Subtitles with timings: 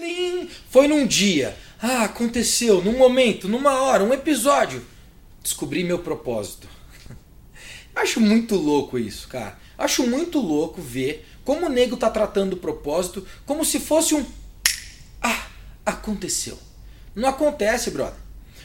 [0.00, 0.48] Plim!
[0.70, 1.54] Foi num dia.
[1.78, 4.82] Ah, aconteceu, num momento, numa hora, um episódio.
[5.42, 6.66] Descobri meu propósito.
[7.94, 9.58] Acho muito louco isso, cara.
[9.76, 14.24] Acho muito louco ver como o nego tá tratando o propósito como se fosse um.
[15.20, 15.48] Ah,
[15.84, 16.58] aconteceu.
[17.14, 18.18] Não acontece, brother.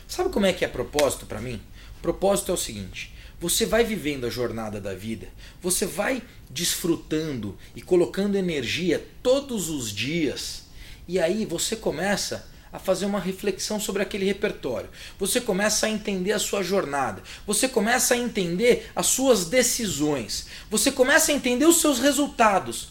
[0.07, 1.61] Sabe como é que é propósito para mim?
[2.01, 5.27] Propósito é o seguinte: você vai vivendo a jornada da vida,
[5.61, 10.64] você vai desfrutando e colocando energia todos os dias,
[11.07, 14.89] e aí você começa a fazer uma reflexão sobre aquele repertório.
[15.17, 17.23] Você começa a entender a sua jornada.
[17.47, 20.47] Você começa a entender as suas decisões.
[20.69, 22.89] Você começa a entender os seus resultados.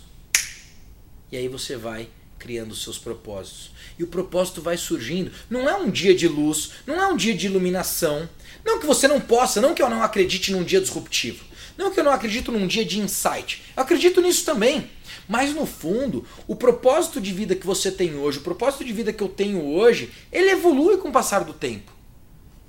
[1.31, 2.09] E aí você vai
[2.39, 3.73] criando os seus propósitos.
[3.99, 5.31] E o propósito vai surgindo.
[5.51, 8.29] Não é um dia de luz, não é um dia de iluminação.
[8.65, 11.45] Não que você não possa, não que eu não acredite num dia disruptivo.
[11.77, 13.63] Não que eu não acredito num dia de insight.
[13.77, 14.91] Eu acredito nisso também.
[15.29, 19.13] Mas no fundo, o propósito de vida que você tem hoje, o propósito de vida
[19.13, 21.93] que eu tenho hoje, ele evolui com o passar do tempo.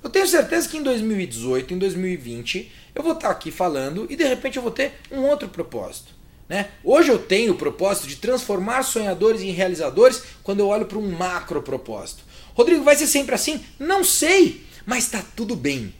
[0.02, 4.24] Eu tenho certeza que em 2018, em 2020, eu vou estar aqui falando e de
[4.24, 6.14] repente eu vou ter um outro propósito.
[6.48, 6.68] Né?
[6.84, 11.10] Hoje eu tenho o propósito de transformar sonhadores em realizadores quando eu olho para um
[11.10, 12.22] macro propósito.
[12.54, 13.64] Rodrigo, vai ser sempre assim?
[13.78, 15.92] Não sei, mas está tudo bem.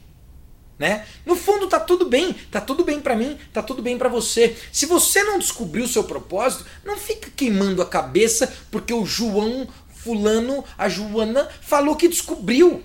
[0.79, 1.07] Né?
[1.25, 4.57] No fundo tá tudo bem, tá tudo bem para mim, tá tudo bem para você.
[4.71, 9.67] Se você não descobriu o seu propósito, não fica queimando a cabeça porque o João
[10.07, 12.85] fulano, a Joana falou que descobriu.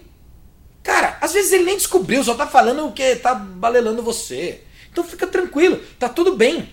[0.81, 4.61] Cara, às vezes ele nem descobriu, só tá falando o que tá balelando você.
[4.91, 6.69] Então fica tranquilo, tá tudo bem.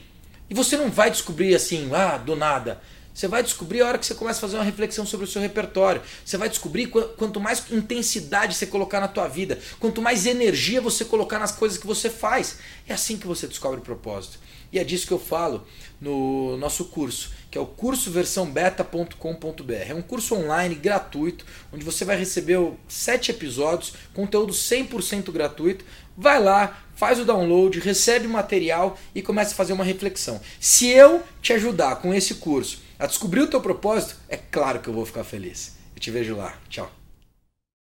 [0.49, 2.81] E você não vai descobrir assim, ah, do nada.
[3.19, 5.43] Você vai descobrir a hora que você começa a fazer uma reflexão sobre o seu
[5.43, 6.01] repertório.
[6.25, 11.05] Você vai descobrir quanto mais intensidade você colocar na tua vida, quanto mais energia você
[11.05, 12.59] colocar nas coisas que você faz.
[12.87, 14.39] É assim que você descobre o propósito.
[14.73, 15.67] E é disso que eu falo
[16.01, 19.73] no nosso curso, que é o curso versão beta.com.br.
[19.89, 25.85] É um curso online gratuito, onde você vai receber sete episódios, conteúdo 100% gratuito.
[26.17, 30.41] Vai lá, faz o download, recebe o material e começa a fazer uma reflexão.
[30.61, 34.89] Se eu te ajudar com esse curso a descobrir o teu propósito, é claro que
[34.89, 35.77] eu vou ficar feliz.
[35.95, 36.57] Eu te vejo lá.
[36.69, 36.98] Tchau.